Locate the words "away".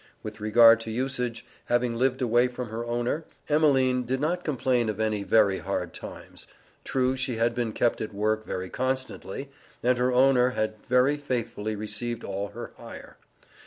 2.23-2.47